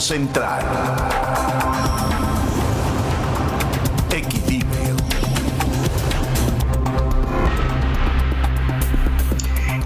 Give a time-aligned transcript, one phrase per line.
[0.00, 0.60] Central.
[4.10, 4.96] Equilibrio.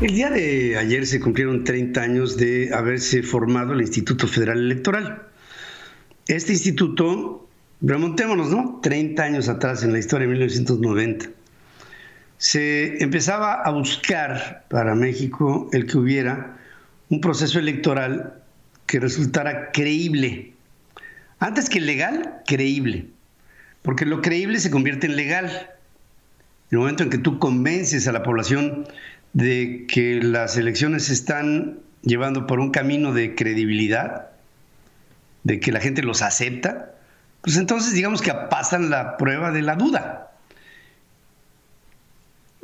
[0.00, 5.22] El día de ayer se cumplieron 30 años de haberse formado el Instituto Federal Electoral.
[6.26, 7.46] Este instituto,
[7.82, 8.80] remontémonos, ¿no?
[8.82, 11.26] 30 años atrás en la historia de 1990
[12.38, 16.56] se empezaba a buscar para México el que hubiera
[17.08, 18.42] un proceso electoral
[18.86, 20.52] que resultara creíble.
[21.38, 23.06] Antes que legal, creíble.
[23.82, 25.46] Porque lo creíble se convierte en legal.
[26.70, 28.86] En el momento en que tú convences a la población
[29.32, 34.28] de que las elecciones se están llevando por un camino de credibilidad,
[35.44, 36.92] de que la gente los acepta,
[37.42, 40.25] pues entonces digamos que pasan la prueba de la duda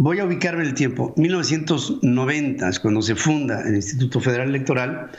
[0.02, 1.14] voy a ubicarme en el tiempo.
[1.16, 5.12] 1990 es cuando se funda el Instituto Federal Electoral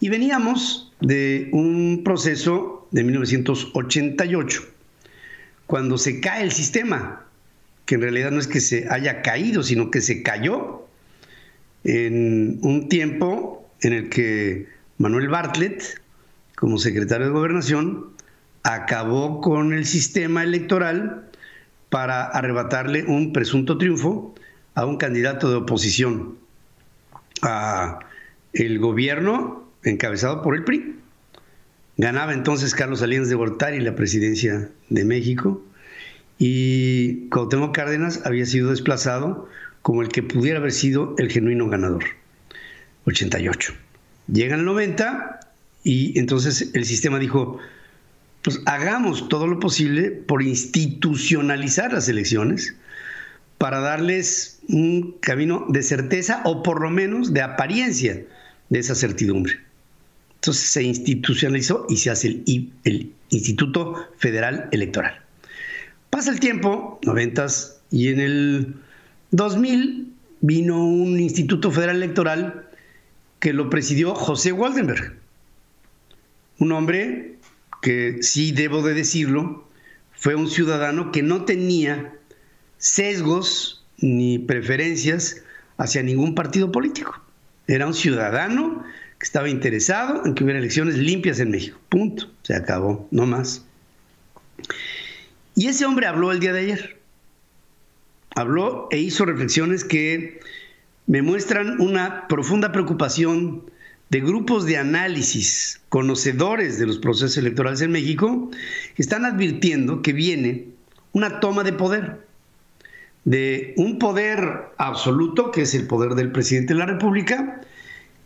[0.00, 4.62] y veníamos de un proceso de 1988,
[5.66, 7.26] cuando se cae el sistema,
[7.84, 10.86] que en realidad no es que se haya caído, sino que se cayó
[11.84, 16.00] en un tiempo en el que Manuel Bartlett,
[16.56, 18.06] como secretario de Gobernación,
[18.62, 21.29] acabó con el sistema electoral
[21.90, 24.34] para arrebatarle un presunto triunfo
[24.74, 26.38] a un candidato de oposición
[27.42, 27.98] a
[28.52, 30.96] el gobierno encabezado por el PRI.
[31.96, 35.62] Ganaba entonces Carlos Salinas de Gortari la presidencia de México
[36.38, 39.48] y Cuauhtémoc Cárdenas había sido desplazado
[39.82, 42.04] como el que pudiera haber sido el genuino ganador.
[43.06, 43.74] 88.
[44.32, 45.40] Llega el 90
[45.82, 47.58] y entonces el sistema dijo,
[48.42, 52.74] pues hagamos todo lo posible por institucionalizar las elecciones
[53.58, 58.24] para darles un camino de certeza o por lo menos de apariencia
[58.70, 59.60] de esa certidumbre.
[60.36, 62.42] Entonces se institucionalizó y se hace
[62.84, 65.20] el, Instituto Federal Electoral.
[66.08, 68.74] Pasa el tiempo, noventas, y en el
[69.30, 72.66] 2000 vino un Instituto Federal Electoral
[73.38, 75.14] que lo presidió José Waldenberg,
[76.58, 77.29] un hombre
[77.80, 79.66] que sí debo de decirlo,
[80.12, 82.14] fue un ciudadano que no tenía
[82.78, 85.42] sesgos ni preferencias
[85.78, 87.20] hacia ningún partido político.
[87.66, 88.84] Era un ciudadano
[89.18, 91.78] que estaba interesado en que hubiera elecciones limpias en México.
[91.88, 92.30] Punto.
[92.42, 93.64] Se acabó, no más.
[95.54, 96.98] Y ese hombre habló el día de ayer.
[98.34, 100.40] Habló e hizo reflexiones que
[101.06, 103.70] me muestran una profunda preocupación
[104.10, 108.50] de grupos de análisis conocedores de los procesos electorales en México
[108.96, 110.66] están advirtiendo que viene
[111.12, 112.26] una toma de poder,
[113.24, 117.60] de un poder absoluto, que es el poder del presidente de la República,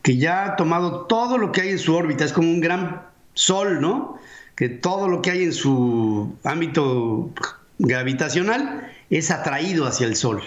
[0.02, 3.02] que ya ha tomado todo lo que hay en su órbita, es como un gran
[3.34, 4.18] sol, ¿no?
[4.54, 7.30] Que todo lo que hay en su ámbito
[7.78, 10.42] gravitacional es atraído hacia el sol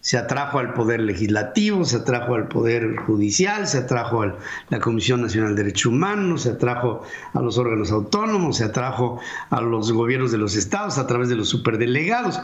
[0.00, 4.38] se atrajo al Poder Legislativo, se atrajo al Poder Judicial, se atrajo a
[4.70, 7.02] la Comisión Nacional de Derechos Humanos, se atrajo
[7.34, 11.36] a los órganos autónomos, se atrajo a los gobiernos de los estados a través de
[11.36, 12.40] los superdelegados.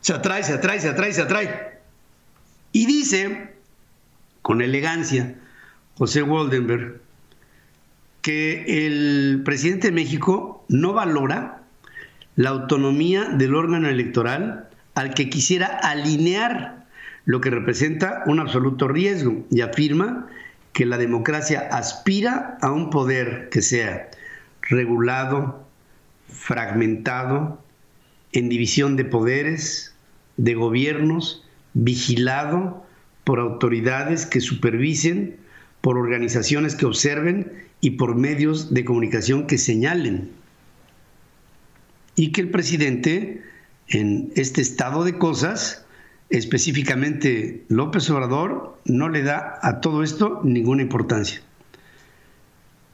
[0.00, 1.80] Se atrae, se atrae, se atrae, se atrae.
[2.72, 3.54] Y dice,
[4.42, 5.36] con elegancia,
[5.96, 7.00] José Waldenberg,
[8.20, 11.62] que el presidente de México no valora
[12.34, 16.85] la autonomía del órgano electoral al que quisiera alinear
[17.26, 20.28] lo que representa un absoluto riesgo y afirma
[20.72, 24.10] que la democracia aspira a un poder que sea
[24.62, 25.66] regulado,
[26.28, 27.60] fragmentado,
[28.32, 29.94] en división de poderes,
[30.36, 31.44] de gobiernos,
[31.74, 32.84] vigilado
[33.24, 35.36] por autoridades que supervisen,
[35.80, 40.30] por organizaciones que observen y por medios de comunicación que señalen.
[42.14, 43.42] Y que el presidente,
[43.88, 45.85] en este estado de cosas,
[46.30, 51.40] específicamente López Obrador no le da a todo esto ninguna importancia.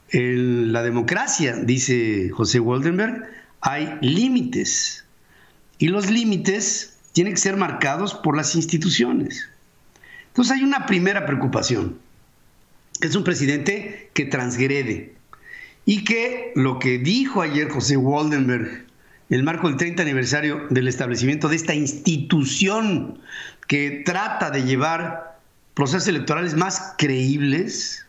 [0.09, 3.23] En la democracia, dice José Waldenberg,
[3.61, 5.05] hay límites
[5.79, 9.49] y los límites tienen que ser marcados por las instituciones.
[10.27, 11.97] Entonces hay una primera preocupación,
[13.01, 15.15] es un presidente que transgrede
[15.85, 18.85] y que lo que dijo ayer José Waldenberg
[19.33, 23.17] el marco del 30 aniversario del establecimiento de esta institución
[23.67, 25.39] que trata de llevar
[25.73, 28.05] procesos electorales más creíbles,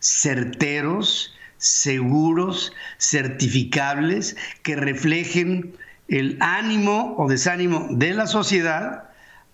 [0.00, 5.74] certeros, seguros, certificables, que reflejen
[6.08, 9.04] el ánimo o desánimo de la sociedad.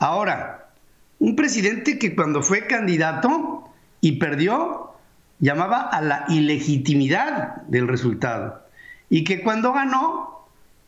[0.00, 0.70] Ahora,
[1.20, 4.96] un presidente que cuando fue candidato y perdió,
[5.38, 8.66] llamaba a la ilegitimidad del resultado
[9.08, 10.41] y que cuando ganó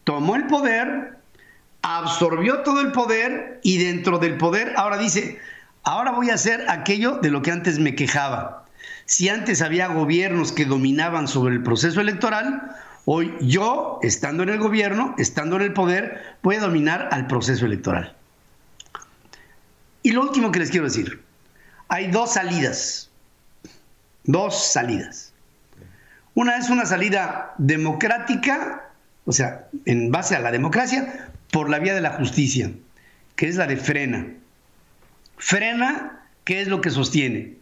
[0.05, 1.19] tomó el poder,
[1.83, 5.39] absorbió todo el poder y dentro del poder ahora dice,
[5.83, 8.65] ahora voy a hacer aquello de lo que antes me quejaba.
[9.07, 14.59] Si antes había gobiernos que dominaban sobre el proceso electoral, hoy yo, estando en el
[14.59, 18.15] gobierno, estando en el poder, voy a dominar al proceso electoral.
[20.03, 21.23] Y lo último que les quiero decir,
[21.89, 23.11] hay dos salidas,
[24.25, 25.33] dos salidas.
[26.35, 28.84] Una es una salida democrática,
[29.27, 32.71] o sea, en base a la democracia, por la vía de la justicia,
[33.37, 34.27] que es la de frena.
[35.37, 37.55] Frena, ¿qué es lo que sostiene?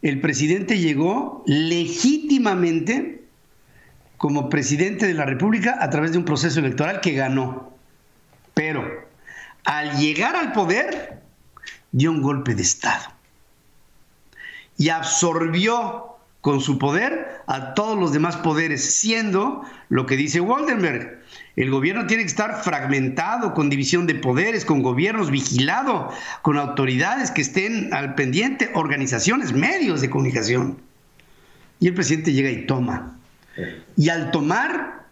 [0.00, 3.22] El presidente llegó legítimamente
[4.16, 7.72] como presidente de la República a través de un proceso electoral que ganó.
[8.54, 8.84] Pero
[9.64, 11.20] al llegar al poder,
[11.90, 13.12] dio un golpe de Estado
[14.78, 16.11] y absorbió
[16.42, 21.22] con su poder a todos los demás poderes, siendo lo que dice Waldenberg.
[21.54, 26.10] El gobierno tiene que estar fragmentado, con división de poderes, con gobiernos vigilado,
[26.42, 30.78] con autoridades que estén al pendiente, organizaciones, medios de comunicación.
[31.78, 33.16] Y el presidente llega y toma.
[33.96, 35.06] Y al tomar,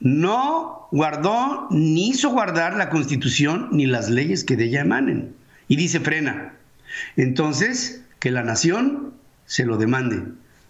[0.00, 5.34] no guardó ni hizo guardar la constitución ni las leyes que de ella emanen.
[5.66, 6.52] Y dice frena.
[7.16, 9.15] Entonces, que la nación
[9.46, 10.22] se lo demande.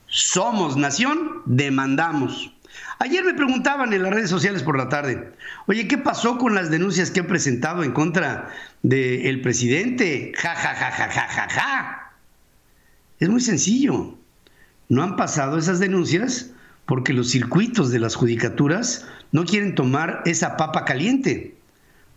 [0.06, 2.52] Somos nación, demandamos.
[2.98, 5.32] Ayer me preguntaban en las redes sociales por la tarde,
[5.66, 8.50] oye, ¿qué pasó con las denuncias que he presentado en contra
[8.82, 10.32] del presidente?
[10.36, 12.12] Ja, ja, ja, ja, ja, ja, ja.
[13.18, 14.16] Es muy sencillo.
[14.88, 16.52] No han pasado esas denuncias
[16.84, 21.56] porque los circuitos de las judicaturas no quieren tomar esa papa caliente,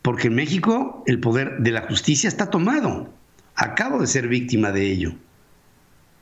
[0.01, 3.11] porque en México el poder de la justicia está tomado.
[3.55, 5.15] Acabo de ser víctima de ello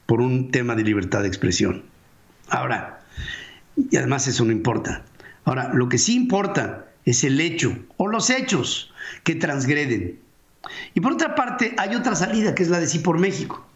[0.08, 1.84] por un tema de libertad de expresión.
[2.50, 3.02] Ahora,
[3.76, 5.04] y además eso no importa.
[5.46, 8.92] Ahora, lo que sí importa es el hecho o los hechos
[9.24, 10.20] que transgreden.
[10.96, 13.68] Y por otra parte, hay otra salida que es la de Sí por México.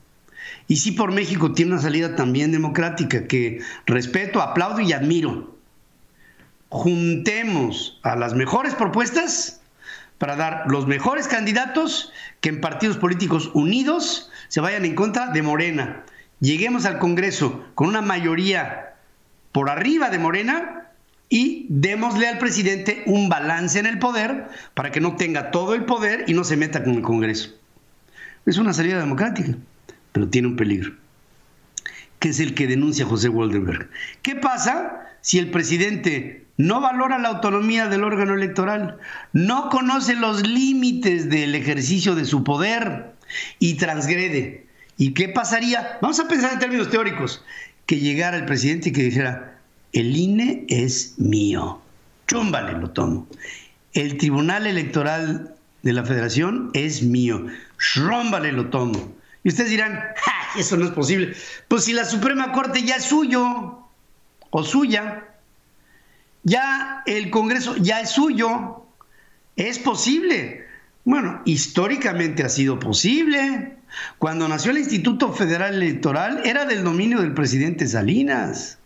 [0.68, 5.56] Y Sí por México tiene una salida también democrática que respeto, aplaudo y admiro.
[6.69, 9.62] Juntemos a las mejores propuestas
[10.18, 15.42] para dar los mejores candidatos que en partidos políticos unidos se vayan en contra de
[15.42, 16.06] Morena
[16.42, 18.96] lleguemos al Congreso con una mayoría
[19.54, 20.90] por arriba de Morena
[21.30, 25.86] y démosle al presidente un balance en el poder para que no tenga todo el
[25.86, 27.52] poder y no se meta con el Congreso.
[28.46, 29.56] Es una salida democrática,
[30.12, 30.94] pero tiene un peligro,
[32.20, 33.90] que es el que denuncia José Waldenberg.
[34.24, 38.98] ¿Qué pasa si el presidente no valora la autonomía del órgano electoral,
[39.32, 43.14] no conoce los límites del ejercicio de su poder
[43.60, 44.70] y transgrede?
[45.01, 45.98] ¿Y qué pasaría?
[46.00, 47.44] Vamos a pensar en términos teóricos.
[47.88, 49.57] Que llegara el presidente y que dijera,
[49.94, 51.81] el INE es mío.
[52.27, 53.27] Chúmbale, lo tomo.
[53.94, 57.48] El Tribunal Electoral de la Federación es mío.
[57.80, 59.12] Shrómbale, lo tomo.
[59.44, 61.33] Y ustedes dirán, ¡Ja, eso no es posible.
[61.68, 63.89] Pues si la Suprema Corte ya es suyo
[64.51, 65.25] o suya,
[66.44, 68.86] ya el Congreso ya es suyo,
[69.56, 70.68] es posible.
[71.06, 73.81] Bueno, históricamente ha sido posible.
[74.18, 78.78] Cuando nació el Instituto Federal Electoral era del dominio del presidente Salinas.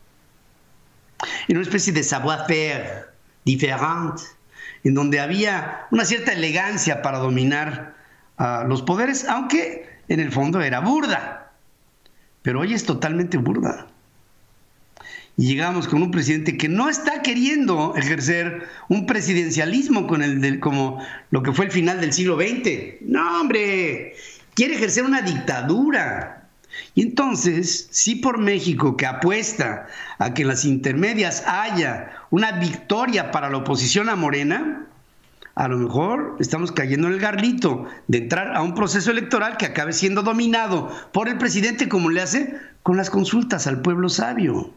[1.47, 3.05] En una especie de savoir-faire
[3.45, 4.23] diferente,
[4.83, 7.95] en donde había una cierta elegancia para dominar
[8.37, 11.51] a los poderes, aunque en el fondo era burda.
[12.41, 13.87] Pero hoy es totalmente burda.
[15.37, 21.03] Y llegamos con un presidente que no está queriendo ejercer un presidencialismo con el como
[21.29, 23.01] lo que fue el final del siglo XX.
[23.01, 24.13] No, hombre,
[24.55, 26.47] quiere ejercer una dictadura.
[26.93, 33.31] Y entonces, sí por México, que apuesta a que en las intermedias haya una victoria
[33.31, 34.87] para la oposición a Morena,
[35.53, 39.67] a lo mejor estamos cayendo en el garlito de entrar a un proceso electoral que
[39.67, 44.73] acabe siendo dominado por el presidente como le hace con las consultas al pueblo sabio,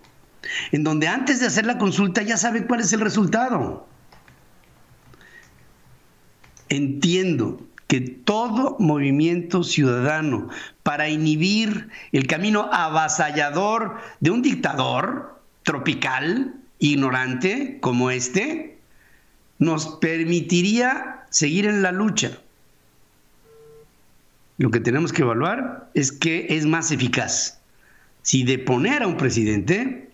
[0.70, 3.88] en donde antes de hacer la consulta ya sabe cuál es el resultado.
[6.68, 10.48] Entiendo que todo movimiento ciudadano
[10.82, 18.78] para inhibir el camino avasallador de un dictador tropical, ignorante como este,
[19.58, 22.38] nos permitiría seguir en la lucha.
[24.58, 27.58] Lo que tenemos que evaluar es qué es más eficaz,
[28.22, 30.10] si deponer a un presidente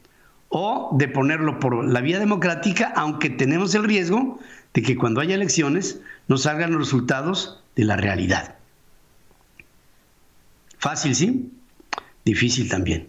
[0.49, 4.38] o de ponerlo por la vía democrática, aunque tenemos el riesgo
[4.75, 8.57] de que cuando haya elecciones nos salgan los resultados de la realidad.
[10.78, 11.52] Fácil, ¿sí?
[12.25, 13.09] Difícil también.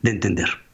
[0.00, 0.67] de entender.